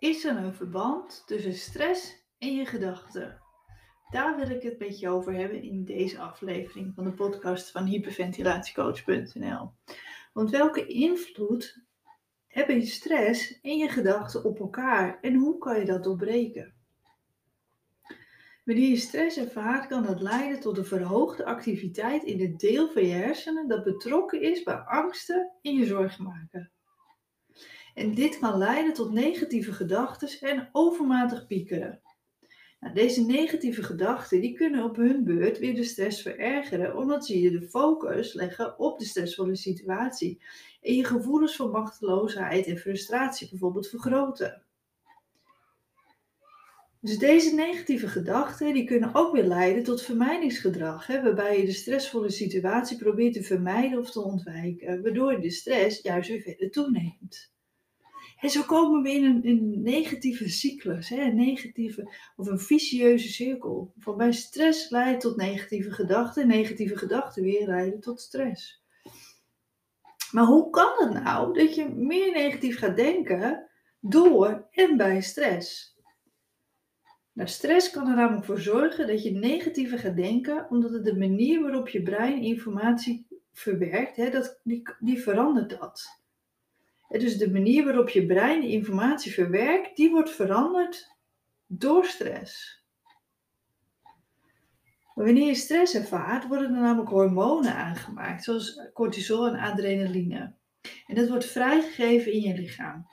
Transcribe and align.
Is 0.00 0.24
er 0.24 0.36
een 0.36 0.54
verband 0.54 1.22
tussen 1.26 1.54
stress 1.54 2.24
en 2.38 2.54
je 2.56 2.66
gedachten? 2.66 3.40
Daar 4.10 4.36
wil 4.36 4.50
ik 4.50 4.62
het 4.62 4.78
met 4.78 4.98
je 4.98 5.08
over 5.08 5.34
hebben 5.34 5.62
in 5.62 5.84
deze 5.84 6.18
aflevering 6.18 6.94
van 6.94 7.04
de 7.04 7.12
podcast 7.12 7.70
van 7.70 7.84
hyperventilatiecoach.nl. 7.84 9.72
Want 10.32 10.50
welke 10.50 10.86
invloed 10.86 11.82
hebben 12.46 12.74
je 12.74 12.86
stress 12.86 13.60
en 13.60 13.76
je 13.76 13.88
gedachten 13.88 14.44
op 14.44 14.58
elkaar 14.60 15.18
en 15.20 15.34
hoe 15.34 15.58
kan 15.58 15.78
je 15.78 15.84
dat 15.84 16.04
doorbreken? 16.04 16.74
Wanneer 18.64 18.88
je 18.88 18.96
stress 18.96 19.36
ervaart, 19.36 19.86
kan 19.86 20.02
dat 20.02 20.20
leiden 20.20 20.60
tot 20.60 20.78
een 20.78 20.84
verhoogde 20.84 21.44
activiteit 21.44 22.22
in 22.22 22.40
het 22.40 22.58
deel 22.58 22.90
van 22.90 23.06
je 23.06 23.14
hersenen 23.14 23.68
dat 23.68 23.84
betrokken 23.84 24.42
is 24.42 24.62
bij 24.62 24.78
angsten 24.78 25.52
en 25.62 25.74
je 25.74 25.86
zorgen 25.86 26.24
maken. 26.24 26.70
En 27.94 28.14
dit 28.14 28.38
kan 28.38 28.58
leiden 28.58 28.92
tot 28.92 29.12
negatieve 29.12 29.72
gedachten 29.72 30.48
en 30.48 30.68
overmatig 30.72 31.46
piekeren. 31.46 32.00
Nou, 32.80 32.94
deze 32.94 33.24
negatieve 33.26 33.82
gedachten 33.82 34.40
die 34.40 34.56
kunnen 34.56 34.84
op 34.84 34.96
hun 34.96 35.24
beurt 35.24 35.58
weer 35.58 35.74
de 35.74 35.84
stress 35.84 36.22
verergeren, 36.22 36.96
omdat 36.96 37.26
ze 37.26 37.40
je 37.40 37.50
de 37.50 37.68
focus 37.68 38.34
leggen 38.34 38.78
op 38.78 38.98
de 38.98 39.04
stressvolle 39.04 39.56
situatie 39.56 40.42
en 40.80 40.94
je 40.94 41.04
gevoelens 41.04 41.56
van 41.56 41.70
machteloosheid 41.70 42.66
en 42.66 42.78
frustratie 42.78 43.48
bijvoorbeeld 43.50 43.88
vergroten. 43.88 44.62
Dus 47.00 47.18
deze 47.18 47.54
negatieve 47.54 48.08
gedachten 48.08 48.74
die 48.74 48.84
kunnen 48.84 49.14
ook 49.14 49.32
weer 49.32 49.46
leiden 49.46 49.82
tot 49.82 50.02
vermijdingsgedrag, 50.02 51.06
hè, 51.06 51.22
waarbij 51.22 51.58
je 51.58 51.66
de 51.66 51.72
stressvolle 51.72 52.30
situatie 52.30 52.98
probeert 52.98 53.32
te 53.32 53.42
vermijden 53.42 53.98
of 53.98 54.10
te 54.10 54.20
ontwijken, 54.20 55.02
waardoor 55.02 55.40
de 55.40 55.50
stress 55.50 56.02
juist 56.02 56.28
weer 56.28 56.40
verder 56.40 56.70
toeneemt. 56.70 57.52
En 58.40 58.50
zo 58.50 58.62
komen 58.62 59.02
we 59.02 59.10
in 59.10 59.24
een, 59.24 59.46
een 59.46 59.82
negatieve 59.82 60.48
cyclus, 60.48 61.08
hè, 61.08 61.20
een 61.22 61.36
negatieve 61.36 62.14
of 62.36 62.46
een 62.46 62.58
vicieuze 62.58 63.28
cirkel. 63.28 63.92
Van 63.98 64.16
bij 64.16 64.32
stress 64.32 64.90
leidt 64.90 65.20
tot 65.20 65.36
negatieve 65.36 65.90
gedachten, 65.90 66.46
negatieve 66.46 66.96
gedachten 66.96 67.42
weer 67.42 67.66
leiden 67.66 68.00
tot 68.00 68.20
stress. 68.20 68.84
Maar 70.30 70.44
hoe 70.44 70.70
kan 70.70 70.92
het 70.96 71.22
nou 71.22 71.54
dat 71.58 71.74
je 71.74 71.88
meer 71.88 72.32
negatief 72.32 72.78
gaat 72.78 72.96
denken 72.96 73.68
door 74.00 74.68
en 74.70 74.96
bij 74.96 75.20
stress? 75.20 75.98
Nou, 77.32 77.48
stress 77.48 77.90
kan 77.90 78.08
er 78.08 78.16
namelijk 78.16 78.44
voor 78.44 78.60
zorgen 78.60 79.06
dat 79.06 79.22
je 79.22 79.30
negatiever 79.30 79.98
gaat 79.98 80.16
denken, 80.16 80.66
omdat 80.70 80.92
het 80.92 81.04
de 81.04 81.18
manier 81.18 81.62
waarop 81.62 81.88
je 81.88 82.02
brein 82.02 82.42
informatie 82.42 83.26
verwerkt, 83.52 84.16
hè, 84.16 84.30
dat, 84.30 84.60
die, 84.64 84.82
die 84.98 85.22
verandert 85.22 85.70
dat. 85.70 86.19
Dus 87.18 87.38
de 87.38 87.50
manier 87.50 87.84
waarop 87.84 88.08
je 88.08 88.26
brein 88.26 88.62
informatie 88.62 89.32
verwerkt, 89.32 89.96
die 89.96 90.10
wordt 90.10 90.30
veranderd 90.30 91.16
door 91.66 92.04
stress. 92.04 92.84
Wanneer 95.14 95.46
je 95.46 95.54
stress 95.54 95.94
ervaart, 95.94 96.46
worden 96.46 96.74
er 96.74 96.80
namelijk 96.80 97.10
hormonen 97.10 97.74
aangemaakt, 97.74 98.44
zoals 98.44 98.90
cortisol 98.92 99.46
en 99.46 99.58
adrenaline. 99.58 100.54
En 101.06 101.14
dat 101.14 101.28
wordt 101.28 101.46
vrijgegeven 101.46 102.32
in 102.32 102.40
je 102.40 102.54
lichaam. 102.54 103.06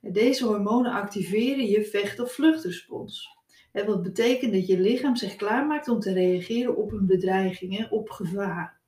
deze 0.00 0.46
hormonen 0.46 0.92
activeren 0.92 1.66
je 1.66 1.84
vecht- 1.84 2.20
of 2.20 2.32
vluchtrespons. 2.32 3.28
Wat 3.72 4.02
betekent 4.02 4.52
dat 4.52 4.66
je 4.66 4.80
lichaam 4.80 5.16
zich 5.16 5.36
klaarmaakt 5.36 5.88
om 5.88 6.00
te 6.00 6.12
reageren 6.12 6.76
op 6.76 6.92
een 6.92 7.06
bedreiging, 7.06 7.90
op 7.90 8.10
gevaar. 8.10 8.79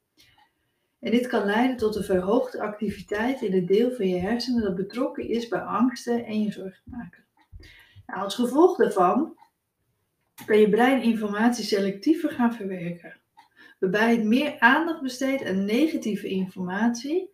En 1.02 1.10
dit 1.10 1.26
kan 1.26 1.44
leiden 1.44 1.76
tot 1.76 1.96
een 1.96 2.04
verhoogde 2.04 2.60
activiteit 2.60 3.42
in 3.42 3.52
het 3.52 3.68
deel 3.68 3.92
van 3.92 4.08
je 4.08 4.18
hersenen 4.18 4.62
dat 4.62 4.74
betrokken 4.74 5.28
is 5.28 5.48
bij 5.48 5.60
angsten 5.60 6.24
en 6.24 6.42
je 6.42 6.52
zorgen 6.52 6.82
maken. 6.84 7.24
Nou, 8.06 8.20
als 8.20 8.34
gevolg 8.34 8.76
daarvan 8.76 9.36
kan 10.46 10.58
je 10.58 10.68
brein 10.68 11.02
informatie 11.02 11.64
selectiever 11.64 12.30
gaan 12.30 12.54
verwerken, 12.54 13.20
waarbij 13.78 14.10
het 14.10 14.24
meer 14.24 14.58
aandacht 14.58 15.02
besteedt 15.02 15.44
aan 15.44 15.64
negatieve 15.64 16.28
informatie 16.28 17.30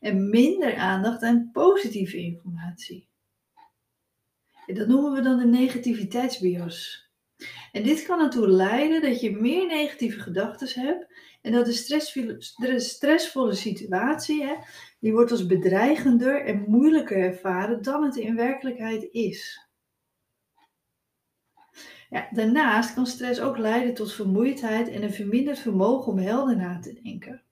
en 0.00 0.30
minder 0.30 0.76
aandacht 0.76 1.22
aan 1.22 1.50
positieve 1.52 2.16
informatie. 2.16 3.08
En 4.66 4.74
dat 4.74 4.88
noemen 4.88 5.12
we 5.12 5.20
dan 5.20 5.38
de 5.38 5.46
negativiteitsbios. 5.46 7.10
En 7.72 7.82
dit 7.82 8.06
kan 8.06 8.20
ertoe 8.20 8.48
leiden 8.48 9.02
dat 9.02 9.20
je 9.20 9.30
meer 9.30 9.66
negatieve 9.66 10.20
gedachten 10.20 10.82
hebt 10.82 11.06
en 11.42 11.52
dat 11.52 11.66
de, 11.66 12.80
stressvolle 12.80 13.54
situatie, 13.54 14.44
hè, 14.44 14.54
die 15.00 15.12
wordt 15.12 15.30
als 15.30 15.46
bedreigender 15.46 16.44
en 16.44 16.64
moeilijker 16.68 17.16
ervaren 17.16 17.82
dan 17.82 18.04
het 18.04 18.16
in 18.16 18.36
werkelijkheid 18.36 19.08
is. 19.10 19.66
Ja, 22.10 22.28
daarnaast 22.30 22.94
kan 22.94 23.06
stress 23.06 23.40
ook 23.40 23.58
leiden 23.58 23.94
tot 23.94 24.12
vermoeidheid 24.12 24.88
en 24.88 25.02
een 25.02 25.12
verminderd 25.12 25.58
vermogen 25.58 26.12
om 26.12 26.18
helder 26.18 26.56
na 26.56 26.78
te 26.78 27.00
denken. 27.02 27.42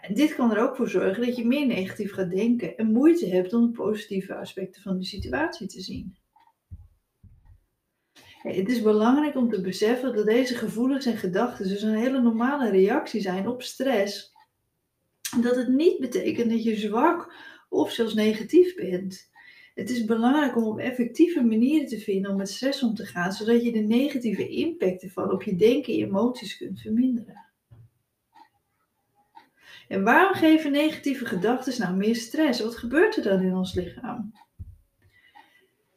En 0.00 0.14
dit 0.14 0.34
kan 0.34 0.50
er 0.50 0.62
ook 0.62 0.76
voor 0.76 0.88
zorgen 0.88 1.26
dat 1.26 1.36
je 1.36 1.46
meer 1.46 1.66
negatief 1.66 2.12
gaat 2.12 2.30
denken 2.30 2.76
en 2.76 2.92
moeite 2.92 3.26
hebt 3.26 3.52
om 3.52 3.66
de 3.66 3.72
positieve 3.72 4.34
aspecten 4.34 4.82
van 4.82 4.98
de 4.98 5.04
situatie 5.04 5.66
te 5.66 5.80
zien. 5.80 6.19
Het 8.42 8.68
is 8.68 8.82
belangrijk 8.82 9.36
om 9.36 9.50
te 9.50 9.60
beseffen 9.60 10.14
dat 10.14 10.26
deze 10.26 10.54
gevoelens 10.54 11.06
en 11.06 11.16
gedachten 11.16 11.68
dus 11.68 11.82
een 11.82 11.94
hele 11.94 12.20
normale 12.20 12.70
reactie 12.70 13.20
zijn 13.20 13.48
op 13.48 13.62
stress. 13.62 14.32
Dat 15.40 15.56
het 15.56 15.68
niet 15.68 15.98
betekent 15.98 16.50
dat 16.50 16.64
je 16.64 16.76
zwak 16.76 17.34
of 17.68 17.92
zelfs 17.92 18.14
negatief 18.14 18.74
bent. 18.74 19.30
Het 19.74 19.90
is 19.90 20.04
belangrijk 20.04 20.56
om 20.56 20.64
op 20.64 20.78
effectieve 20.78 21.42
manieren 21.42 21.86
te 21.86 21.98
vinden 21.98 22.30
om 22.30 22.36
met 22.36 22.48
stress 22.48 22.82
om 22.82 22.94
te 22.94 23.06
gaan, 23.06 23.32
zodat 23.32 23.64
je 23.64 23.72
de 23.72 23.78
negatieve 23.78 24.48
impact 24.48 25.02
ervan 25.02 25.30
op 25.30 25.42
je 25.42 25.56
denken 25.56 25.92
en 25.92 25.98
emoties 25.98 26.56
kunt 26.56 26.80
verminderen. 26.80 27.44
En 29.88 30.04
waarom 30.04 30.34
geven 30.34 30.72
negatieve 30.72 31.26
gedachten 31.26 31.80
nou 31.80 31.96
meer 31.96 32.16
stress? 32.16 32.60
Wat 32.60 32.76
gebeurt 32.76 33.16
er 33.16 33.22
dan 33.22 33.42
in 33.42 33.54
ons 33.54 33.74
lichaam? 33.74 34.32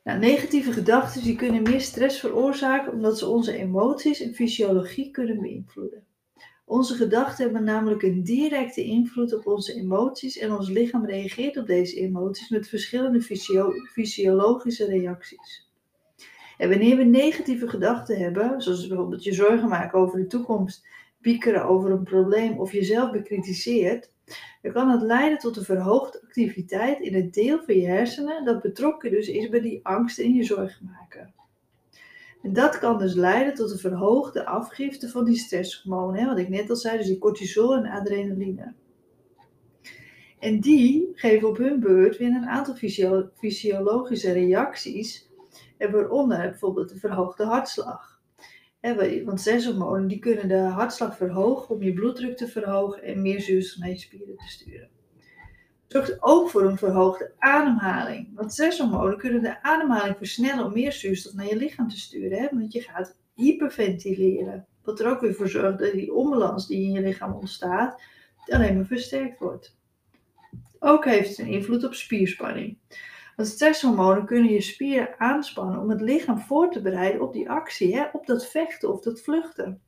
Nou, 0.03 0.19
negatieve 0.19 0.71
gedachten 0.71 1.23
die 1.23 1.35
kunnen 1.35 1.63
meer 1.63 1.81
stress 1.81 2.19
veroorzaken 2.19 2.93
omdat 2.93 3.17
ze 3.17 3.27
onze 3.27 3.57
emoties 3.57 4.21
en 4.21 4.33
fysiologie 4.33 5.11
kunnen 5.11 5.41
beïnvloeden. 5.41 6.03
Onze 6.65 6.95
gedachten 6.95 7.43
hebben 7.43 7.63
namelijk 7.63 8.01
een 8.01 8.23
directe 8.23 8.83
invloed 8.83 9.35
op 9.35 9.47
onze 9.47 9.73
emoties 9.73 10.37
en 10.37 10.51
ons 10.51 10.69
lichaam 10.69 11.05
reageert 11.05 11.57
op 11.57 11.67
deze 11.67 11.95
emoties 11.95 12.49
met 12.49 12.67
verschillende 12.67 13.21
fysiologische 13.91 14.85
reacties. 14.85 15.71
En 16.57 16.69
wanneer 16.69 16.97
we 16.97 17.03
negatieve 17.03 17.67
gedachten 17.67 18.17
hebben, 18.17 18.61
zoals 18.61 18.87
bijvoorbeeld 18.87 19.23
je 19.23 19.33
zorgen 19.33 19.69
maken 19.69 19.99
over 19.99 20.19
de 20.19 20.27
toekomst, 20.27 20.87
piekeren 21.21 21.65
over 21.65 21.91
een 21.91 22.03
probleem 22.03 22.59
of 22.59 22.71
jezelf 22.71 23.11
bekritiseert, 23.11 24.11
dan 24.61 24.71
kan 24.71 24.89
het 24.89 25.01
leiden 25.01 25.37
tot 25.37 25.57
een 25.57 25.63
verhoogde 25.63 26.21
activiteit 26.21 26.99
in 26.99 27.13
het 27.13 27.33
deel 27.33 27.63
van 27.65 27.75
je 27.75 27.87
hersenen 27.87 28.45
dat 28.45 28.61
betrokken 28.61 29.11
dus 29.11 29.27
is 29.27 29.49
bij 29.49 29.59
die 29.59 29.85
angst 29.85 30.19
en 30.19 30.33
je 30.33 30.43
zorgen 30.43 30.85
maken. 30.85 31.33
En 32.41 32.53
dat 32.53 32.79
kan 32.79 32.97
dus 32.97 33.13
leiden 33.13 33.53
tot 33.53 33.71
een 33.71 33.77
verhoogde 33.77 34.45
afgifte 34.45 35.09
van 35.09 35.25
die 35.25 35.35
stresshormonen, 35.35 36.27
wat 36.27 36.37
ik 36.37 36.49
net 36.49 36.69
al 36.69 36.75
zei, 36.75 36.97
dus 36.97 37.07
die 37.07 37.17
cortisol 37.17 37.75
en 37.75 37.85
adrenaline. 37.85 38.73
En 40.39 40.59
die 40.59 41.11
geven 41.13 41.47
op 41.47 41.57
hun 41.57 41.79
beurt 41.79 42.17
weer 42.17 42.35
een 42.35 42.47
aantal 42.47 42.75
fysiologische 43.35 44.31
reacties, 44.31 45.29
waaronder 45.77 46.37
bijvoorbeeld 46.49 46.89
de 46.89 46.99
verhoogde 46.99 47.43
hartslag 47.43 48.12
want 49.25 49.39
stresshormonen 49.39 50.07
die 50.07 50.19
kunnen 50.19 50.47
de 50.47 50.57
hartslag 50.57 51.17
verhogen 51.17 51.75
om 51.75 51.83
je 51.83 51.93
bloeddruk 51.93 52.37
te 52.37 52.47
verhogen 52.47 53.03
en 53.03 53.21
meer 53.21 53.41
zuurstof 53.41 53.79
naar 53.79 53.89
je 53.89 53.97
spieren 53.97 54.37
te 54.37 54.47
sturen. 54.47 54.89
Zorgt 55.87 56.17
ook 56.19 56.49
voor 56.49 56.63
een 56.63 56.77
verhoogde 56.77 57.31
ademhaling. 57.37 58.29
Want 58.35 58.53
stresshormonen 58.53 59.17
kunnen 59.17 59.41
de 59.41 59.63
ademhaling 59.63 60.17
versnellen 60.17 60.65
om 60.65 60.73
meer 60.73 60.91
zuurstof 60.91 61.33
naar 61.33 61.47
je 61.47 61.55
lichaam 61.55 61.89
te 61.89 61.99
sturen. 61.99 62.39
Hè? 62.39 62.47
Want 62.51 62.73
je 62.73 62.81
gaat 62.81 63.15
hyperventileren. 63.33 64.65
Wat 64.83 64.99
er 64.99 65.09
ook 65.09 65.21
weer 65.21 65.33
voor 65.33 65.49
zorgt 65.49 65.79
dat 65.79 65.91
die 65.91 66.13
onbalans 66.13 66.67
die 66.67 66.83
in 66.83 66.91
je 66.91 67.01
lichaam 67.01 67.33
ontstaat, 67.33 68.01
alleen 68.45 68.75
maar 68.75 68.85
versterkt 68.85 69.39
wordt. 69.39 69.77
Ook 70.79 71.05
heeft 71.05 71.29
het 71.29 71.37
een 71.37 71.53
invloed 71.53 71.85
op 71.85 71.93
spierspanning. 71.93 72.77
Want 73.35 73.47
stresshormonen 73.47 74.25
kunnen 74.25 74.51
je 74.51 74.61
spieren 74.61 75.19
aanspannen 75.19 75.79
om 75.79 75.89
het 75.89 76.01
lichaam 76.01 76.39
voor 76.39 76.71
te 76.71 76.81
bereiden 76.81 77.21
op 77.21 77.33
die 77.33 77.49
actie, 77.49 77.95
hè, 77.95 78.05
op 78.11 78.25
dat 78.25 78.47
vechten 78.47 78.93
of 78.93 79.01
dat 79.01 79.21
vluchten. 79.21 79.81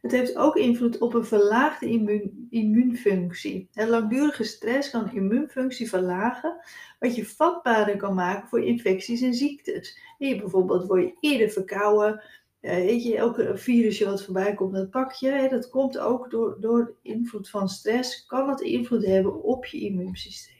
Het 0.00 0.12
heeft 0.12 0.36
ook 0.36 0.56
invloed 0.56 0.98
op 0.98 1.14
een 1.14 1.24
verlaagde 1.24 1.86
immuun, 1.86 2.46
immuunfunctie. 2.50 3.68
langdurige 3.72 4.44
stress 4.44 4.90
kan 4.90 5.12
immuunfunctie 5.12 5.88
verlagen, 5.88 6.56
wat 6.98 7.16
je 7.16 7.26
vatbaarder 7.26 7.96
kan 7.96 8.14
maken 8.14 8.48
voor 8.48 8.64
infecties 8.64 9.20
en 9.20 9.34
ziektes. 9.34 9.98
Bijvoorbeeld 10.18 10.86
word 10.86 11.02
je 11.02 11.16
eerder 11.20 11.50
verkouden. 11.50 12.22
Uh, 12.60 12.74
weet 12.74 13.04
je, 13.04 13.16
elke 13.16 13.56
virusje 13.56 14.04
wat 14.04 14.24
voorbij 14.24 14.54
komt, 14.54 14.74
dat 14.74 14.90
pak 14.90 15.12
je. 15.12 15.46
Dat 15.50 15.68
komt 15.68 15.98
ook 15.98 16.30
door, 16.30 16.56
door 16.60 16.94
invloed 17.02 17.48
van 17.50 17.68
stress, 17.68 18.26
kan 18.26 18.48
het 18.48 18.60
invloed 18.60 19.06
hebben 19.06 19.42
op 19.42 19.64
je 19.64 19.80
immuunsysteem. 19.80 20.59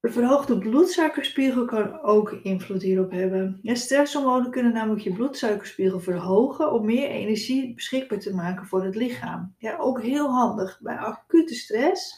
De 0.00 0.10
verhoogde 0.12 0.58
bloedsuikerspiegel 0.58 1.64
kan 1.64 2.00
ook 2.00 2.30
invloed 2.30 2.82
hierop 2.82 3.10
hebben. 3.10 3.58
Ja, 3.62 3.74
stresshormonen 3.74 4.50
kunnen 4.50 4.72
namelijk 4.72 5.02
je 5.02 5.12
bloedsuikerspiegel 5.12 6.00
verhogen 6.00 6.72
om 6.72 6.84
meer 6.84 7.08
energie 7.08 7.74
beschikbaar 7.74 8.18
te 8.18 8.34
maken 8.34 8.66
voor 8.66 8.84
het 8.84 8.94
lichaam. 8.94 9.54
Ja, 9.58 9.76
ook 9.76 10.02
heel 10.02 10.28
handig. 10.28 10.80
Bij 10.82 10.96
acute 10.96 11.54
stress, 11.54 12.14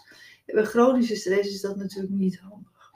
bij 0.46 0.64
chronische 0.64 1.16
stress 1.16 1.48
is 1.48 1.60
dat 1.60 1.76
natuurlijk 1.76 2.14
niet 2.14 2.38
handig. 2.38 2.90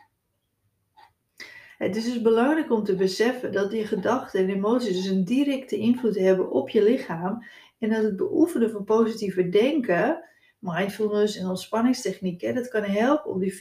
Het 1.79 1.97
is 1.97 2.05
dus 2.05 2.23
belangrijk 2.23 2.71
om 2.71 2.85
te 2.85 2.95
beseffen 2.95 3.53
dat 3.53 3.71
die 3.71 3.87
gedachten 3.87 4.41
en 4.41 4.49
emoties 4.49 4.97
dus 4.97 5.07
een 5.07 5.25
directe 5.25 5.77
invloed 5.77 6.19
hebben 6.19 6.51
op 6.51 6.69
je 6.69 6.83
lichaam 6.83 7.45
en 7.79 7.91
dat 7.91 8.03
het 8.03 8.17
beoefenen 8.17 8.71
van 8.71 8.85
positieve 8.85 9.49
denken 9.49 10.25
mindfulness 10.63 11.37
en 11.37 11.49
ontspanningstechnieken, 11.49 12.55
dat 12.55 12.69
kan 12.69 12.83
helpen 12.83 13.31
om 13.31 13.41
die 13.41 13.53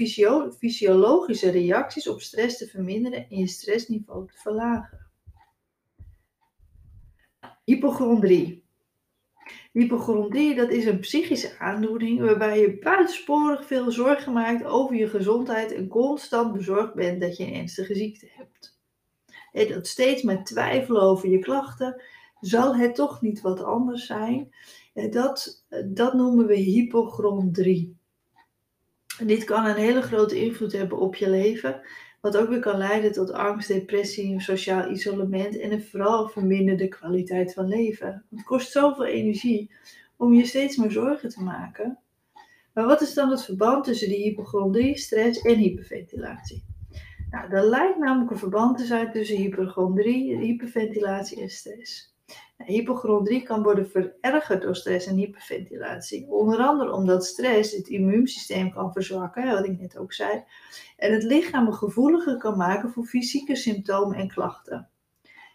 fysiologische 0.57 1.49
reacties 1.49 2.07
op 2.07 2.21
stress 2.21 2.57
te 2.57 2.67
verminderen 2.67 3.29
en 3.29 3.37
je 3.37 3.47
stressniveau 3.47 4.27
te 4.27 4.37
verlagen. 4.37 5.09
Hypochondrie. 7.63 8.63
Hypochondrie 9.71 10.55
dat 10.55 10.69
is 10.69 10.85
een 10.85 10.99
psychische 10.99 11.59
aandoening 11.59 12.19
waarbij 12.19 12.59
je 12.59 12.79
buitensporig 12.79 13.65
veel 13.65 13.91
zorgen 13.91 14.33
maakt 14.33 14.63
over 14.63 14.95
je 14.95 15.09
gezondheid 15.09 15.73
en 15.73 15.87
constant 15.87 16.53
bezorgd 16.53 16.93
bent 16.93 17.21
dat 17.21 17.37
je 17.37 17.45
een 17.45 17.53
ernstige 17.53 17.95
ziekte 17.95 18.27
hebt. 18.31 18.79
En 19.51 19.67
dat 19.67 19.87
steeds 19.87 20.21
met 20.21 20.45
twijfelen 20.45 21.01
over 21.01 21.29
je 21.29 21.39
klachten, 21.39 22.01
zal 22.39 22.75
het 22.75 22.95
toch 22.95 23.21
niet 23.21 23.41
wat 23.41 23.63
anders 23.63 24.05
zijn? 24.05 24.53
Dat, 24.93 25.65
dat 25.85 26.13
noemen 26.13 26.45
we 26.45 26.55
hypochondrie. 26.55 27.97
Dit 29.25 29.43
kan 29.43 29.65
een 29.65 29.75
hele 29.75 30.01
grote 30.01 30.43
invloed 30.43 30.71
hebben 30.71 30.99
op 30.99 31.15
je 31.15 31.29
leven, 31.29 31.81
wat 32.21 32.37
ook 32.37 32.49
weer 32.49 32.59
kan 32.59 32.77
leiden 32.77 33.11
tot 33.11 33.31
angst, 33.31 33.67
depressie, 33.67 34.41
sociaal 34.41 34.89
isolement 34.91 35.59
en 35.59 35.71
een 35.71 35.83
vooral 35.83 36.29
verminderde 36.29 36.87
kwaliteit 36.87 37.53
van 37.53 37.67
leven. 37.67 38.25
Het 38.29 38.43
kost 38.43 38.71
zoveel 38.71 39.05
energie 39.05 39.71
om 40.17 40.33
je 40.33 40.45
steeds 40.45 40.77
meer 40.77 40.91
zorgen 40.91 41.29
te 41.29 41.43
maken. 41.43 41.99
Maar 42.73 42.85
wat 42.85 43.01
is 43.01 43.13
dan 43.13 43.29
het 43.29 43.45
verband 43.45 43.83
tussen 43.83 44.09
die 44.09 44.23
hypochondrie, 44.23 44.97
stress 44.97 45.41
en 45.41 45.55
hyperventilatie? 45.55 46.63
Nou, 47.29 47.51
er 47.51 47.65
lijkt 47.65 47.97
namelijk 47.97 48.31
een 48.31 48.37
verband 48.37 48.77
te 48.77 48.85
zijn 48.85 49.11
tussen 49.11 49.37
hypochondrie, 49.37 50.37
hyperventilatie 50.37 51.41
en 51.41 51.49
stress. 51.49 52.10
Hypochondrie 52.57 53.43
kan 53.43 53.63
worden 53.63 53.89
verergerd 53.89 54.61
door 54.61 54.75
stress 54.75 55.07
en 55.07 55.15
hyperventilatie. 55.15 56.27
Onder 56.27 56.59
andere 56.59 56.93
omdat 56.93 57.25
stress 57.25 57.71
het 57.71 57.87
immuunsysteem 57.87 58.71
kan 58.71 58.91
verzwakken, 58.91 59.51
wat 59.51 59.65
ik 59.65 59.79
net 59.79 59.97
ook 59.97 60.13
zei, 60.13 60.43
en 60.97 61.13
het 61.13 61.23
lichaam 61.23 61.73
gevoeliger 61.73 62.37
kan 62.37 62.57
maken 62.57 62.89
voor 62.91 63.05
fysieke 63.05 63.55
symptomen 63.55 64.17
en 64.17 64.27
klachten. 64.27 64.89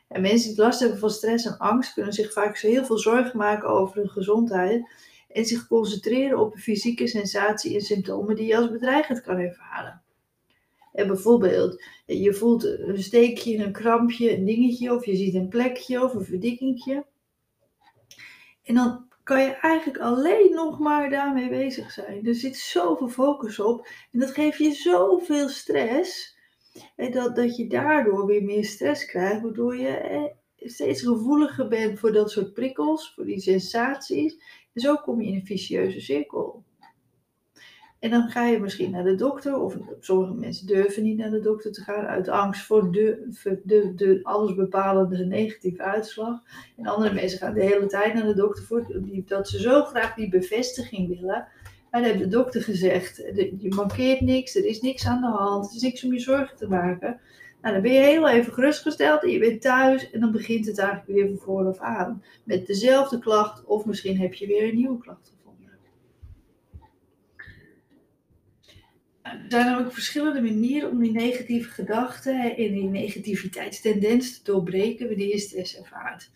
En 0.09 0.21
mensen 0.21 0.55
die 0.55 0.63
last 0.63 0.81
hebben 0.81 0.99
van 0.99 1.11
stress 1.11 1.47
en 1.47 1.59
angst 1.59 1.93
kunnen 1.93 2.13
zich 2.13 2.33
vaak 2.33 2.59
heel 2.59 2.85
veel 2.85 2.99
zorgen 2.99 3.39
maken 3.39 3.69
over 3.69 3.97
hun 3.97 4.11
gezondheid 4.11 4.89
en 5.29 5.45
zich 5.45 5.67
concentreren 5.67 6.39
op 6.39 6.53
de 6.53 6.59
fysieke 6.59 7.07
sensatie 7.07 7.75
en 7.75 7.81
symptomen 7.81 8.37
die 8.37 8.47
je 8.47 8.57
als 8.57 8.71
bedreigend 8.71 9.23
kan 9.23 9.39
ervaren. 9.39 10.03
En 10.97 11.07
bijvoorbeeld, 11.07 11.83
je 12.07 12.35
voelt 12.35 12.65
een 12.65 13.03
steekje, 13.03 13.65
een 13.65 13.73
krampje, 13.73 14.37
een 14.37 14.45
dingetje, 14.45 14.95
of 14.95 15.07
je 15.07 15.17
ziet 15.17 15.35
een 15.35 15.49
plekje 15.49 16.03
of 16.03 16.15
een 16.15 16.25
verdikkingje. 16.25 17.07
En 18.63 18.75
dan 18.75 19.09
kan 19.23 19.43
je 19.43 19.55
eigenlijk 19.55 19.99
alleen 19.99 20.55
nog 20.55 20.79
maar 20.79 21.11
daarmee 21.11 21.49
bezig 21.49 21.91
zijn. 21.91 22.27
Er 22.27 22.35
zit 22.35 22.57
zoveel 22.57 23.09
focus 23.09 23.59
op 23.59 23.87
en 24.13 24.19
dat 24.19 24.31
geeft 24.31 24.59
je 24.59 24.73
zoveel 24.73 25.49
stress. 25.49 26.39
En 26.97 27.13
dat, 27.13 27.37
dat 27.37 27.57
je 27.57 27.67
daardoor 27.67 28.27
weer 28.27 28.45
meer 28.45 28.65
stress 28.65 29.07
krijgt, 29.07 29.43
waardoor 29.43 29.77
je 29.77 30.33
steeds 30.57 31.03
gevoeliger 31.03 31.69
bent 31.69 31.99
voor 31.99 32.13
dat 32.13 32.31
soort 32.31 32.53
prikkels, 32.53 33.13
voor 33.15 33.25
die 33.25 33.41
sensaties. 33.41 34.33
En 34.73 34.81
zo 34.81 34.97
kom 34.97 35.21
je 35.21 35.29
in 35.29 35.35
een 35.35 35.47
vicieuze 35.47 36.01
cirkel. 36.01 36.65
En 37.99 38.11
dan 38.11 38.29
ga 38.29 38.47
je 38.47 38.61
misschien 38.61 38.91
naar 38.91 39.05
de 39.05 39.15
dokter, 39.15 39.61
of 39.61 39.77
sommige 40.01 40.35
mensen 40.35 40.67
durven 40.67 41.03
niet 41.03 41.17
naar 41.17 41.31
de 41.31 41.41
dokter 41.41 41.73
te 41.73 41.83
gaan 41.83 42.05
uit 42.05 42.29
angst 42.29 42.67
voor 42.67 42.93
de, 42.93 43.29
de, 43.65 43.93
de 43.95 44.21
allesbepalende 44.23 45.25
negatieve 45.25 45.83
uitslag. 45.83 46.43
En 46.77 46.87
andere 46.87 47.15
mensen 47.15 47.39
gaan 47.39 47.55
de 47.55 47.63
hele 47.63 47.87
tijd 47.87 48.15
naar 48.15 48.27
de 48.27 48.35
dokter 48.35 48.65
voor 48.65 48.87
die, 49.03 49.25
dat 49.27 49.49
ze 49.49 49.61
zo 49.61 49.85
graag 49.85 50.15
die 50.15 50.29
bevestiging 50.29 51.09
willen. 51.09 51.49
Maar 51.91 52.01
dan 52.03 52.11
heeft 52.11 52.19
de 52.19 52.37
dokter 52.37 52.63
gezegd, 52.63 53.17
je 53.59 53.75
mankeert 53.75 54.21
niks, 54.21 54.55
er 54.55 54.65
is 54.65 54.81
niks 54.81 55.07
aan 55.07 55.21
de 55.21 55.27
hand, 55.27 55.69
er 55.69 55.77
is 55.77 55.83
niks 55.83 56.05
om 56.05 56.13
je 56.13 56.21
zorgen 56.21 56.57
te 56.57 56.69
maken. 56.69 57.21
Nou, 57.63 57.75
dan 57.75 57.83
ben 57.83 57.93
je 57.93 58.01
heel 58.01 58.29
even 58.29 58.53
gerustgesteld 58.53 59.23
en 59.23 59.31
je 59.31 59.39
bent 59.39 59.61
thuis 59.61 60.11
en 60.11 60.21
dan 60.21 60.33
begint 60.33 60.67
het 60.67 60.79
eigenlijk 60.79 61.09
weer 61.09 61.29
van 61.29 61.39
vooraf 61.39 61.79
aan. 61.79 62.23
Met 62.45 62.67
dezelfde 62.67 63.19
klacht 63.19 63.65
of 63.65 63.85
misschien 63.85 64.19
heb 64.19 64.35
je 64.35 64.47
weer 64.47 64.69
een 64.69 64.77
nieuwe 64.77 64.99
klacht. 64.99 65.36
Er 69.33 69.45
zijn 69.49 69.67
namelijk 69.67 69.93
verschillende 69.93 70.41
manieren 70.41 70.91
om 70.91 71.01
die 71.01 71.13
negatieve 71.13 71.69
gedachten 71.69 72.57
en 72.57 72.73
die 72.73 72.89
negativiteitstendens 72.89 74.39
te 74.39 74.53
doorbreken 74.53 75.09
wanneer 75.09 75.29
je 75.29 75.39
stress 75.39 75.79
ervaart. 75.79 76.31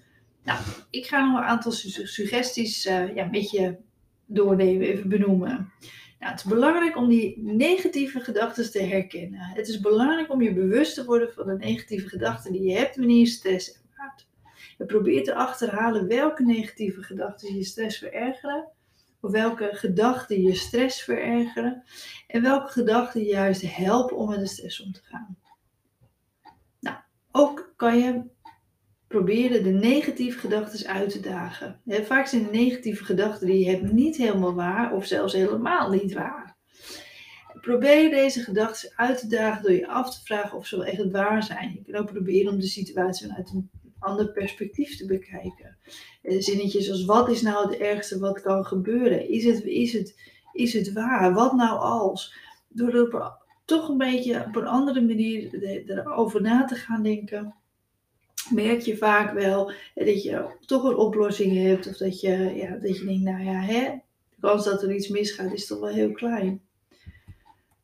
Nou, 0.44 0.58
ik 0.90 1.06
ga 1.06 1.26
nog 1.26 1.40
een 1.40 1.46
aantal 1.46 1.72
suggesties 1.72 2.86
uh, 2.86 3.14
ja, 3.14 3.24
met 3.24 3.50
je 3.50 3.76
doornemen, 4.26 4.86
even 4.86 5.08
benoemen. 5.08 5.72
Nou, 6.18 6.32
het 6.32 6.40
is 6.44 6.50
belangrijk 6.50 6.96
om 6.96 7.08
die 7.08 7.42
negatieve 7.42 8.20
gedachten 8.20 8.70
te 8.70 8.82
herkennen. 8.82 9.40
Het 9.40 9.68
is 9.68 9.80
belangrijk 9.80 10.32
om 10.32 10.42
je 10.42 10.52
bewust 10.52 10.94
te 10.94 11.04
worden 11.04 11.32
van 11.32 11.46
de 11.46 11.56
negatieve 11.56 12.08
gedachten 12.08 12.52
die 12.52 12.62
je 12.62 12.76
hebt 12.76 12.96
wanneer 12.96 13.18
je 13.18 13.26
stress 13.26 13.72
ervaart. 13.72 14.26
Je 14.78 14.84
probeert 14.84 15.24
te 15.24 15.34
achterhalen 15.34 16.08
welke 16.08 16.44
negatieve 16.44 17.02
gedachten 17.02 17.54
je 17.54 17.64
stress 17.64 17.98
verergeren 17.98 18.68
welke 19.20 19.68
gedachten 19.72 20.42
je 20.42 20.54
stress 20.54 21.02
verergeren 21.02 21.82
en 22.26 22.42
welke 22.42 22.72
gedachten 22.72 23.22
juist 23.22 23.76
helpen 23.76 24.16
om 24.16 24.28
met 24.28 24.38
de 24.38 24.46
stress 24.46 24.82
om 24.82 24.92
te 24.92 25.02
gaan. 25.02 25.38
Nou, 26.80 26.96
ook 27.30 27.72
kan 27.76 27.98
je 27.98 28.22
proberen 29.06 29.62
de 29.62 29.70
negatieve 29.70 30.38
gedachten 30.38 30.88
uit 30.88 31.10
te 31.10 31.20
dagen. 31.20 31.80
Vaak 31.86 32.26
zijn 32.26 32.44
de 32.44 32.50
negatieve 32.50 33.04
gedachten 33.04 33.46
die 33.46 33.64
je 33.64 33.70
hebt 33.70 33.92
niet 33.92 34.16
helemaal 34.16 34.54
waar 34.54 34.94
of 34.94 35.06
zelfs 35.06 35.32
helemaal 35.32 35.90
niet 35.90 36.12
waar. 36.12 36.56
Probeer 37.60 38.10
deze 38.10 38.40
gedachten 38.40 38.92
uit 38.96 39.18
te 39.18 39.26
dagen 39.26 39.62
door 39.62 39.72
je 39.72 39.88
af 39.88 40.14
te 40.14 40.24
vragen 40.24 40.58
of 40.58 40.66
ze 40.66 40.76
wel 40.76 40.86
echt 40.86 41.10
waar 41.10 41.42
zijn. 41.42 41.82
Je 41.84 41.92
kan 41.92 42.00
ook 42.00 42.12
proberen 42.12 42.52
om 42.52 42.58
de 42.58 42.66
situatie 42.66 43.26
vanuit 43.26 43.50
een 43.50 43.70
ander 44.00 44.32
perspectief 44.32 44.96
te 44.96 45.06
bekijken. 45.06 45.76
Eh, 46.22 46.40
zinnetjes 46.40 46.90
als 46.90 47.04
wat 47.04 47.28
is 47.28 47.42
nou 47.42 47.70
het 47.70 47.80
ergste 47.80 48.18
wat 48.18 48.42
kan 48.42 48.64
gebeuren? 48.64 49.28
Is 49.28 49.44
het, 49.44 49.64
is 49.64 49.92
het, 49.92 50.20
is 50.52 50.72
het 50.72 50.92
waar? 50.92 51.34
Wat 51.34 51.52
nou 51.52 51.78
als? 51.78 52.34
Door 52.68 52.94
er 52.94 53.32
toch 53.64 53.88
een 53.88 53.98
beetje 53.98 54.44
op 54.46 54.56
een 54.56 54.66
andere 54.66 55.00
manier 55.00 55.64
erover 55.86 56.42
na 56.42 56.64
te 56.64 56.74
gaan 56.74 57.02
denken, 57.02 57.54
merk 58.50 58.80
je 58.80 58.96
vaak 58.96 59.34
wel 59.34 59.72
dat 59.94 60.22
je 60.22 60.56
toch 60.66 60.84
een 60.84 60.96
oplossing 60.96 61.56
hebt. 61.56 61.88
Of 61.88 61.96
dat 61.96 62.20
je, 62.20 62.52
ja, 62.54 62.76
dat 62.76 62.98
je 62.98 63.04
denkt, 63.04 63.22
nou 63.22 63.44
ja, 63.44 63.60
hè, 63.60 63.82
de 64.30 64.40
kans 64.40 64.64
dat 64.64 64.82
er 64.82 64.94
iets 64.94 65.08
misgaat 65.08 65.52
is 65.52 65.66
toch 65.66 65.80
wel 65.80 65.88
heel 65.88 66.12
klein. 66.12 66.62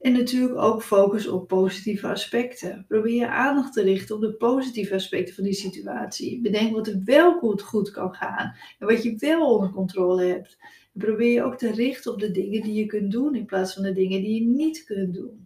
En 0.00 0.12
natuurlijk 0.12 0.58
ook 0.58 0.82
focus 0.82 1.28
op 1.28 1.48
positieve 1.48 2.08
aspecten. 2.08 2.84
Probeer 2.88 3.14
je 3.14 3.28
aandacht 3.28 3.72
te 3.72 3.82
richten 3.82 4.14
op 4.14 4.20
de 4.20 4.32
positieve 4.34 4.94
aspecten 4.94 5.34
van 5.34 5.44
die 5.44 5.52
situatie. 5.52 6.40
Bedenk 6.40 6.74
wat 6.74 6.86
er 6.86 7.00
wel 7.04 7.38
goed, 7.38 7.62
goed 7.62 7.90
kan 7.90 8.14
gaan 8.14 8.54
en 8.78 8.86
wat 8.86 9.02
je 9.02 9.16
wel 9.18 9.54
onder 9.54 9.70
controle 9.70 10.24
hebt. 10.24 10.58
En 10.94 11.00
probeer 11.00 11.32
je 11.32 11.42
ook 11.42 11.58
te 11.58 11.72
richten 11.72 12.12
op 12.12 12.20
de 12.20 12.30
dingen 12.30 12.62
die 12.62 12.74
je 12.74 12.86
kunt 12.86 13.12
doen 13.12 13.34
in 13.34 13.46
plaats 13.46 13.74
van 13.74 13.82
de 13.82 13.92
dingen 13.92 14.22
die 14.22 14.42
je 14.42 14.48
niet 14.48 14.84
kunt 14.84 15.14
doen. 15.14 15.44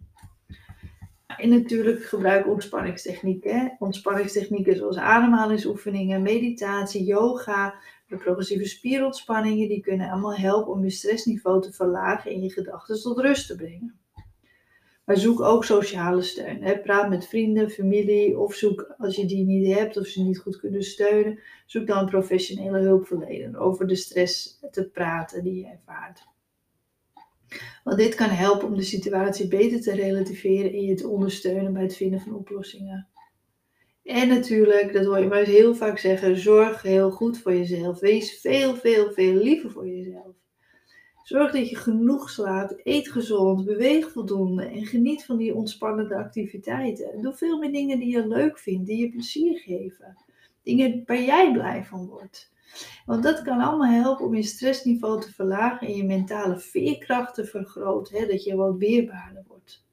En 1.37 1.49
natuurlijk 1.49 2.03
gebruik 2.03 2.47
ontspanningstechnieken. 2.47 3.75
Ontspanningstechnieken 3.79 4.75
zoals 4.75 4.97
ademhalingsoefeningen, 4.97 6.21
meditatie, 6.21 7.03
yoga, 7.03 7.75
de 8.07 8.17
progressieve 8.17 8.65
spierontspanningen, 8.65 9.67
die 9.67 9.81
kunnen 9.81 10.09
allemaal 10.09 10.35
helpen 10.35 10.73
om 10.73 10.83
je 10.83 10.89
stressniveau 10.89 11.61
te 11.61 11.71
verlagen 11.71 12.31
en 12.31 12.41
je 12.41 12.51
gedachten 12.51 13.01
tot 13.01 13.19
rust 13.19 13.47
te 13.47 13.55
brengen. 13.55 14.00
Maar 15.05 15.17
zoek 15.17 15.41
ook 15.41 15.65
sociale 15.65 16.21
steun. 16.21 16.63
Hè. 16.63 16.79
Praat 16.79 17.09
met 17.09 17.27
vrienden, 17.27 17.69
familie 17.69 18.39
of 18.39 18.55
zoek 18.55 18.93
als 18.97 19.15
je 19.15 19.25
die 19.25 19.45
niet 19.45 19.75
hebt 19.75 19.97
of 19.97 20.05
ze 20.05 20.23
niet 20.23 20.39
goed 20.39 20.57
kunnen 20.59 20.83
steunen, 20.83 21.39
zoek 21.65 21.87
dan 21.87 21.97
een 21.97 22.09
professionele 22.09 22.79
hulpverlener 22.79 23.59
over 23.59 23.87
de 23.87 23.95
stress 23.95 24.59
te 24.71 24.89
praten 24.89 25.43
die 25.43 25.55
je 25.55 25.67
ervaart. 25.67 26.29
Want 27.83 27.97
dit 27.97 28.15
kan 28.15 28.29
helpen 28.29 28.67
om 28.67 28.75
de 28.75 28.83
situatie 28.83 29.47
beter 29.47 29.81
te 29.81 29.95
relativeren 29.95 30.71
en 30.71 30.81
je 30.81 30.95
te 30.95 31.07
ondersteunen 31.07 31.73
bij 31.73 31.81
het 31.81 31.95
vinden 31.95 32.19
van 32.19 32.35
oplossingen. 32.35 33.07
En 34.03 34.27
natuurlijk, 34.27 34.93
dat 34.93 35.05
hoor 35.05 35.19
je 35.19 35.27
maar 35.27 35.43
heel 35.43 35.75
vaak 35.75 35.97
zeggen, 35.97 36.37
zorg 36.37 36.81
heel 36.81 37.11
goed 37.11 37.37
voor 37.37 37.53
jezelf. 37.53 37.99
Wees 37.99 38.39
veel, 38.39 38.75
veel, 38.75 39.11
veel 39.11 39.33
liever 39.33 39.71
voor 39.71 39.87
jezelf. 39.87 40.40
Zorg 41.31 41.51
dat 41.51 41.69
je 41.69 41.75
genoeg 41.75 42.29
slaapt, 42.29 42.75
eet 42.83 43.11
gezond, 43.11 43.65
beweeg 43.65 44.11
voldoende 44.11 44.65
en 44.65 44.85
geniet 44.85 45.25
van 45.25 45.37
die 45.37 45.55
ontspannende 45.55 46.15
activiteiten. 46.15 47.21
Doe 47.21 47.33
veel 47.33 47.59
meer 47.59 47.71
dingen 47.71 47.99
die 47.99 48.11
je 48.11 48.27
leuk 48.27 48.59
vindt, 48.59 48.85
die 48.85 48.97
je 48.97 49.09
plezier 49.09 49.59
geven. 49.59 50.17
Dingen 50.63 51.03
waar 51.05 51.21
jij 51.21 51.51
blij 51.51 51.83
van 51.83 52.07
wordt. 52.07 52.51
Want 53.05 53.23
dat 53.23 53.41
kan 53.41 53.59
allemaal 53.59 54.01
helpen 54.01 54.25
om 54.25 54.35
je 54.35 54.43
stressniveau 54.43 55.21
te 55.21 55.31
verlagen 55.31 55.87
en 55.87 55.95
je 55.95 56.03
mentale 56.03 56.59
veerkracht 56.59 57.33
te 57.33 57.45
vergroten. 57.45 58.17
Hè, 58.17 58.25
dat 58.25 58.43
je 58.43 58.55
wat 58.55 58.77
weerbaarder 58.77 59.43
wordt. 59.47 59.85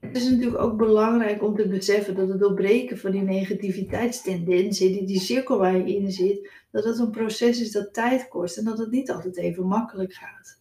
Het 0.00 0.16
is 0.16 0.30
natuurlijk 0.30 0.62
ook 0.62 0.76
belangrijk 0.76 1.42
om 1.42 1.56
te 1.56 1.68
beseffen 1.68 2.14
dat 2.14 2.28
het 2.28 2.40
doorbreken 2.40 2.98
van 2.98 3.10
die 3.10 3.22
negativiteitstendensen, 3.22 4.92
die, 4.92 5.04
die 5.04 5.20
cirkel 5.20 5.58
waar 5.58 5.76
je 5.76 5.94
in 5.94 6.10
zit, 6.10 6.50
dat 6.72 6.84
het 6.84 6.98
een 6.98 7.10
proces 7.10 7.60
is 7.60 7.72
dat 7.72 7.94
tijd 7.94 8.28
kost 8.28 8.58
en 8.58 8.64
dat 8.64 8.78
het 8.78 8.90
niet 8.90 9.10
altijd 9.10 9.36
even 9.36 9.66
makkelijk 9.66 10.12
gaat. 10.12 10.60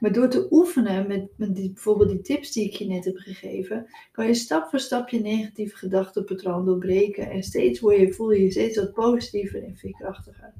Maar 0.00 0.12
door 0.12 0.28
te 0.28 0.46
oefenen 0.50 1.06
met, 1.06 1.28
met 1.36 1.56
die, 1.56 1.72
bijvoorbeeld 1.72 2.10
die 2.10 2.20
tips 2.20 2.52
die 2.52 2.64
ik 2.64 2.72
je 2.72 2.86
net 2.86 3.04
heb 3.04 3.16
gegeven, 3.16 3.86
kan 4.12 4.26
je 4.26 4.34
stap 4.34 4.68
voor 4.68 4.80
stap 4.80 5.08
je 5.08 5.20
negatieve 5.20 5.76
gedachtenpatroon 5.76 6.64
doorbreken 6.64 7.30
en 7.30 7.42
steeds 7.42 7.80
je, 7.80 8.12
voel 8.12 8.30
je 8.30 8.42
je 8.42 8.50
steeds 8.50 8.76
wat 8.76 8.92
positiever 8.92 9.64
en 9.64 9.76
veerkrachtiger. 9.76 10.54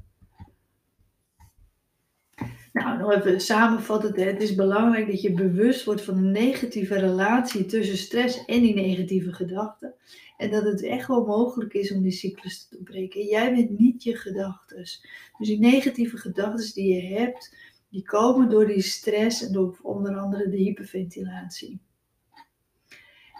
Nou, 2.73 2.97
nog 2.97 3.11
even 3.13 3.41
samenvattend. 3.41 4.15
Het 4.15 4.41
is 4.41 4.55
belangrijk 4.55 5.07
dat 5.07 5.21
je 5.21 5.33
bewust 5.33 5.85
wordt 5.85 6.01
van 6.01 6.15
de 6.15 6.29
negatieve 6.29 6.99
relatie 6.99 7.65
tussen 7.65 7.97
stress 7.97 8.45
en 8.45 8.61
die 8.61 8.75
negatieve 8.75 9.33
gedachten. 9.33 9.93
En 10.37 10.51
dat 10.51 10.63
het 10.63 10.83
echt 10.83 11.07
wel 11.07 11.25
mogelijk 11.25 11.73
is 11.73 11.91
om 11.91 12.01
die 12.01 12.11
cyclus 12.11 12.67
te 12.67 12.75
doorbreken. 12.75 13.25
Jij 13.25 13.55
bent 13.55 13.79
niet 13.79 14.03
je 14.03 14.15
gedachten. 14.15 14.77
Dus 14.77 15.01
die 15.37 15.59
negatieve 15.59 16.17
gedachten 16.17 16.73
die 16.73 16.93
je 16.93 17.13
hebt, 17.17 17.55
die 17.89 18.03
komen 18.03 18.49
door 18.49 18.67
die 18.67 18.81
stress 18.81 19.45
en 19.45 19.53
door 19.53 19.79
onder 19.81 20.17
andere 20.17 20.49
de 20.49 20.57
hyperventilatie. 20.57 21.79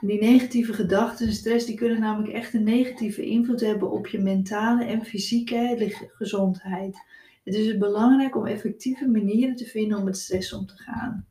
En 0.01 0.07
die 0.07 0.19
negatieve 0.19 0.73
gedachten 0.73 1.27
en 1.27 1.33
stress 1.33 1.65
die 1.65 1.75
kunnen 1.75 1.99
namelijk 1.99 2.33
echt 2.33 2.53
een 2.53 2.63
negatieve 2.63 3.25
invloed 3.25 3.61
hebben 3.61 3.91
op 3.91 4.07
je 4.07 4.19
mentale 4.19 4.85
en 4.85 5.05
fysieke 5.05 5.93
gezondheid. 6.13 6.97
Het 7.49 7.57
is 7.57 7.65
dus 7.65 7.77
belangrijk 7.77 8.35
om 8.35 8.45
effectieve 8.45 9.07
manieren 9.07 9.55
te 9.55 9.65
vinden 9.65 9.97
om 9.97 10.03
met 10.03 10.17
stress 10.17 10.53
om 10.53 10.65
te 10.65 10.75
gaan. 10.75 11.27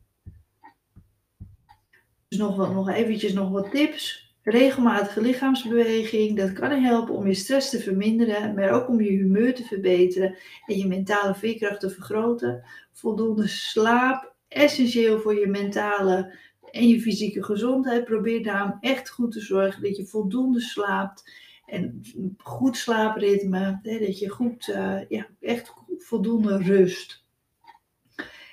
Dus 2.28 2.38
nog, 2.38 2.56
wat, 2.56 2.72
nog 2.72 2.90
eventjes 2.90 3.32
nog 3.32 3.50
wat 3.50 3.70
tips. 3.70 4.34
Regelmatige 4.42 5.20
lichaamsbeweging, 5.20 6.36
dat 6.36 6.52
kan 6.52 6.70
helpen 6.70 7.14
om 7.14 7.26
je 7.26 7.34
stress 7.34 7.70
te 7.70 7.80
verminderen, 7.80 8.54
maar 8.54 8.70
ook 8.70 8.88
om 8.88 9.00
je 9.00 9.10
humeur 9.10 9.54
te 9.54 9.64
verbeteren 9.64 10.36
en 10.66 10.78
je 10.78 10.86
mentale 10.86 11.34
veerkracht 11.34 11.80
te 11.80 11.90
vergroten. 11.90 12.64
Voldoende 12.92 13.46
slaap, 13.46 14.34
essentieel 14.48 15.20
voor 15.20 15.38
je 15.38 15.46
mentale 15.46 16.34
en 16.70 16.88
je 16.88 17.00
fysieke 17.00 17.42
gezondheid. 17.42 18.04
Probeer 18.04 18.42
daarom 18.42 18.76
echt 18.80 19.10
goed 19.10 19.32
te 19.32 19.40
zorgen 19.40 19.82
dat 19.82 19.96
je 19.96 20.06
voldoende 20.06 20.60
slaapt 20.60 21.32
en 21.66 22.00
goed 22.36 22.76
slaapritme, 22.76 23.78
dat 23.82 24.18
je 24.18 24.28
goed, 24.28 24.68
uh, 24.68 25.00
ja, 25.08 25.26
echt 25.40 25.72
voldoende 25.98 26.56
rust. 26.56 27.26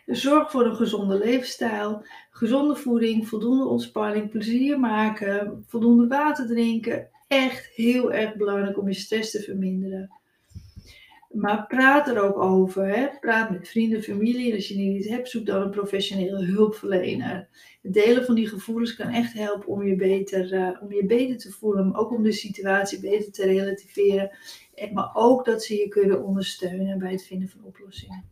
Zorg 0.05 0.51
voor 0.51 0.65
een 0.65 0.75
gezonde 0.75 1.17
leefstijl, 1.17 2.05
gezonde 2.29 2.75
voeding, 2.75 3.27
voldoende 3.27 3.65
ontspanning, 3.65 4.29
plezier 4.29 4.79
maken, 4.79 5.63
voldoende 5.67 6.07
water 6.07 6.47
drinken. 6.47 7.09
Echt 7.27 7.65
heel 7.65 8.13
erg 8.13 8.35
belangrijk 8.35 8.77
om 8.77 8.87
je 8.87 8.93
stress 8.93 9.31
te 9.31 9.41
verminderen. 9.41 10.14
Maar 11.35 11.67
praat 11.67 12.07
er 12.07 12.23
ook 12.23 12.37
over. 12.37 12.87
Hè? 12.87 13.07
Praat 13.19 13.49
met 13.49 13.67
vrienden, 13.67 14.03
familie. 14.03 14.53
Als 14.53 14.67
je 14.67 14.75
niet 14.75 15.09
hebt, 15.09 15.29
zoek 15.29 15.45
dan 15.45 15.61
een 15.61 15.69
professionele 15.69 16.45
hulpverlener. 16.45 17.47
Het 17.81 17.93
delen 17.93 18.25
van 18.25 18.35
die 18.35 18.47
gevoelens 18.47 18.95
kan 18.95 19.07
echt 19.07 19.33
helpen 19.33 19.67
om 19.67 19.87
je 19.87 19.95
beter, 19.95 20.53
uh, 20.53 20.81
om 20.81 20.93
je 20.93 21.05
beter 21.05 21.37
te 21.37 21.51
voelen. 21.51 21.87
Maar 21.87 21.99
ook 21.99 22.11
om 22.11 22.23
de 22.23 22.31
situatie 22.31 22.99
beter 22.99 23.31
te 23.31 23.45
relativeren. 23.45 24.31
En, 24.75 24.93
maar 24.93 25.09
ook 25.13 25.45
dat 25.45 25.63
ze 25.63 25.75
je 25.75 25.87
kunnen 25.87 26.23
ondersteunen 26.23 26.99
bij 26.99 27.11
het 27.11 27.25
vinden 27.25 27.49
van 27.49 27.63
oplossingen. 27.63 28.23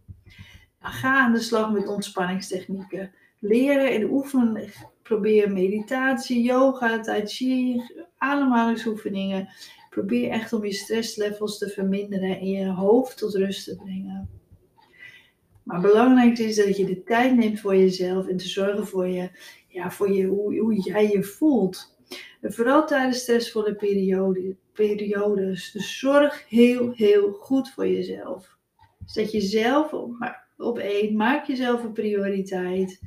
Nou, 0.80 0.94
ga 0.94 1.20
aan 1.20 1.34
de 1.34 1.40
slag 1.40 1.72
met 1.72 1.88
ontspanningstechnieken. 1.88 3.12
Leren 3.40 3.92
en 3.92 4.10
oefenen. 4.10 4.70
Probeer 5.02 5.52
meditatie, 5.52 6.44
yoga, 6.44 7.00
tai 7.00 7.26
chi, 7.26 7.82
ademhalingsoefeningen. 8.18 9.50
Probeer 9.94 10.30
echt 10.30 10.54
om 10.54 10.66
je 10.66 10.74
stresslevels 10.74 11.58
te 11.58 11.70
verminderen 11.70 12.40
en 12.40 12.48
je 12.48 12.68
hoofd 12.68 13.18
tot 13.18 13.36
rust 13.36 13.66
te 13.66 13.76
brengen. 13.76 14.30
Maar 15.64 15.82
belangrijk 15.82 16.38
is 16.38 16.56
dat 16.56 16.78
je 16.78 16.86
de 16.86 17.04
tijd 17.04 17.36
neemt 17.36 17.60
voor 17.60 17.76
jezelf 17.76 18.28
en 18.28 18.38
te 18.38 18.48
zorgen 18.48 18.88
voor, 18.88 19.08
je, 19.08 19.30
ja, 19.68 19.92
voor 19.92 20.12
je, 20.12 20.26
hoe, 20.26 20.60
hoe 20.60 20.82
jij 20.82 21.10
je 21.10 21.24
voelt. 21.24 21.98
Vooral 22.42 22.86
tijdens 22.86 23.20
stressvolle 23.20 23.76
periode, 23.76 24.56
periodes. 24.72 25.72
Dus 25.72 26.00
zorg 26.00 26.50
heel, 26.50 26.92
heel 26.92 27.32
goed 27.32 27.70
voor 27.70 27.88
jezelf. 27.88 28.58
Zet 29.06 29.32
jezelf 29.32 29.94
op, 29.94 30.36
op 30.58 30.80
één. 30.80 31.16
Maak 31.16 31.46
jezelf 31.46 31.84
een 31.84 31.94
prioriteit. 31.94 33.02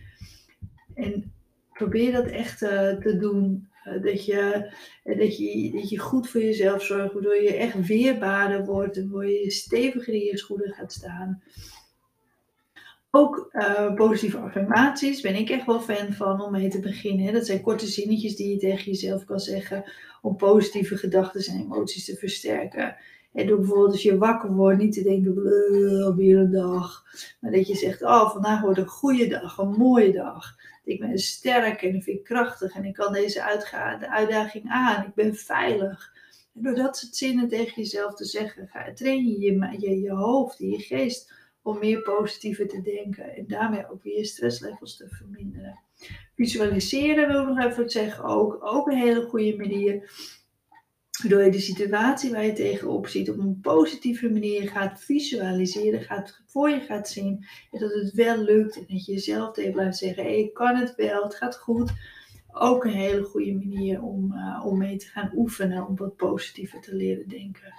En 0.94 1.32
probeer 1.72 2.12
dat 2.12 2.26
echt 2.26 2.62
uh, 2.62 2.70
te 2.96 3.16
doen. 3.18 3.68
Uh, 3.86 4.02
dat, 4.02 4.24
je, 4.24 4.70
uh, 5.04 5.18
dat, 5.18 5.36
je, 5.36 5.70
dat 5.72 5.90
je 5.90 5.98
goed 5.98 6.28
voor 6.28 6.40
jezelf 6.40 6.82
zorgt, 6.82 7.12
waardoor 7.12 7.42
je 7.42 7.54
echt 7.54 7.86
weerbaarder 7.86 8.64
wordt 8.64 8.96
waardoor 8.96 9.26
je 9.26 9.50
steviger 9.50 10.14
in 10.14 10.24
je 10.24 10.38
schoenen 10.38 10.72
gaat 10.72 10.92
staan. 10.92 11.42
Ook 13.10 13.50
positieve 13.94 14.38
affirmaties 14.38 15.20
ben 15.20 15.34
ik 15.34 15.50
echt 15.50 15.66
wel 15.66 15.80
fan 15.80 16.12
van 16.12 16.40
om 16.40 16.52
mee 16.52 16.68
te 16.68 16.80
beginnen. 16.80 17.32
Dat 17.32 17.46
zijn 17.46 17.60
korte 17.60 17.86
zinnetjes 17.86 18.36
die 18.36 18.50
je 18.50 18.56
tegen 18.56 18.84
jezelf 18.84 19.24
kan 19.24 19.40
zeggen 19.40 19.84
om 20.22 20.36
positieve 20.36 20.96
gedachten 20.96 21.44
en 21.44 21.60
emoties 21.60 22.04
te 22.04 22.16
versterken. 22.16 22.96
En 23.32 23.46
door 23.46 23.58
bijvoorbeeld 23.58 23.92
als 23.92 24.02
je 24.02 24.18
wakker 24.18 24.52
wordt 24.52 24.78
niet 24.78 24.92
te 24.92 25.02
denken, 25.02 25.34
weer 26.16 26.38
een 26.38 26.50
dag. 26.50 27.04
Maar 27.40 27.50
dat 27.50 27.66
je 27.66 27.74
zegt, 27.74 28.02
oh 28.02 28.30
vandaag 28.30 28.60
wordt 28.60 28.78
een 28.78 28.86
goede 28.86 29.26
dag, 29.26 29.58
een 29.58 29.70
mooie 29.70 30.12
dag. 30.12 30.54
Ik 30.86 31.00
ben 31.00 31.18
sterk 31.18 31.82
en 31.82 31.94
ik 31.94 32.02
vind 32.02 32.22
krachtig 32.22 32.74
en 32.74 32.84
ik 32.84 32.94
kan 32.94 33.12
deze 33.12 33.38
de 34.00 34.10
uitdaging 34.10 34.64
aan. 34.68 35.06
Ik 35.06 35.14
ben 35.14 35.34
veilig. 35.34 36.12
En 36.54 36.62
door 36.62 36.74
dat 36.74 36.96
soort 36.96 37.16
zinnen 37.16 37.48
tegen 37.48 37.82
jezelf 37.82 38.14
te 38.14 38.24
zeggen, 38.24 38.94
train 38.94 39.26
je 39.26 39.40
je, 39.40 39.76
je 39.78 40.00
je 40.00 40.10
hoofd 40.10 40.60
en 40.60 40.68
je 40.70 40.78
geest 40.78 41.32
om 41.62 41.78
meer 41.78 42.02
positiever 42.02 42.68
te 42.68 42.82
denken. 42.82 43.36
En 43.36 43.46
daarmee 43.46 43.90
ook 43.90 44.02
weer 44.02 44.16
je 44.16 44.24
stresslevels 44.24 44.96
te 44.96 45.08
verminderen. 45.08 45.80
Visualiseren 46.34 47.28
wil 47.28 47.40
ik 47.40 47.48
nog 47.48 47.64
even 47.64 47.90
zeggen 47.90 48.24
ook. 48.24 48.58
Ook 48.60 48.86
een 48.86 48.98
hele 48.98 49.26
goede 49.26 49.56
manier 49.56 50.10
Waardoor 51.22 51.44
je 51.44 51.50
de 51.50 51.60
situatie 51.60 52.30
waar 52.30 52.44
je 52.44 52.52
tegenop 52.52 53.06
ziet 53.06 53.30
op 53.30 53.38
een 53.38 53.60
positieve 53.60 54.30
manier 54.30 54.68
gaat 54.68 55.00
visualiseren, 55.00 56.02
gaat, 56.02 56.42
voor 56.46 56.70
je 56.70 56.80
gaat 56.80 57.08
zien. 57.08 57.46
En 57.70 57.78
dat 57.80 57.92
het 57.92 58.12
wel 58.12 58.38
lukt 58.38 58.76
en 58.76 58.84
dat 58.88 59.06
je 59.06 59.12
jezelf 59.12 59.52
tegen 59.52 59.72
blijft 59.72 59.96
zeggen, 59.96 60.38
ik 60.38 60.54
kan 60.54 60.76
het 60.76 60.94
wel, 60.96 61.22
het 61.22 61.34
gaat 61.34 61.58
goed. 61.58 61.92
Ook 62.52 62.84
een 62.84 62.90
hele 62.90 63.22
goede 63.22 63.52
manier 63.52 64.02
om, 64.02 64.32
uh, 64.32 64.66
om 64.66 64.78
mee 64.78 64.96
te 64.96 65.06
gaan 65.06 65.32
oefenen, 65.34 65.86
om 65.86 65.96
wat 65.96 66.16
positiever 66.16 66.80
te 66.80 66.94
leren 66.94 67.28
denken. 67.28 67.74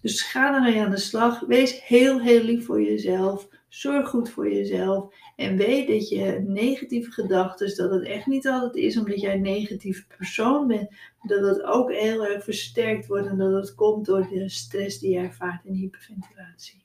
Dus 0.00 0.22
ga 0.22 0.54
ermee 0.54 0.80
aan 0.80 0.90
de 0.90 0.96
slag. 0.96 1.40
Wees 1.40 1.84
heel, 1.84 2.20
heel 2.20 2.42
lief 2.42 2.64
voor 2.64 2.82
jezelf. 2.82 3.48
Zorg 3.68 4.08
goed 4.08 4.30
voor 4.30 4.52
jezelf. 4.52 5.14
En 5.36 5.56
weet 5.56 5.88
dat 5.88 6.08
je 6.08 6.44
negatieve 6.46 7.10
gedachten, 7.10 7.76
dat 7.76 7.90
het 7.90 8.04
echt 8.04 8.26
niet 8.26 8.48
altijd 8.48 8.84
is 8.84 8.98
omdat 8.98 9.20
jij 9.20 9.34
een 9.34 9.42
negatief 9.42 10.06
persoon 10.16 10.66
bent. 10.66 10.90
Dat 11.22 11.46
het 11.46 11.62
ook 11.62 11.92
heel 11.92 12.26
erg 12.26 12.44
versterkt 12.44 13.06
wordt 13.06 13.26
en 13.26 13.38
dat 13.38 13.52
het 13.52 13.74
komt 13.74 14.06
door 14.06 14.28
de 14.28 14.48
stress 14.48 14.98
die 14.98 15.10
je 15.10 15.18
ervaart 15.18 15.64
in 15.64 15.74
hyperventilatie. 15.74 16.84